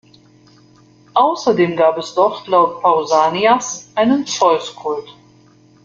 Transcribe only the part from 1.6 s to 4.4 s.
gab es dort laut Pausanias einen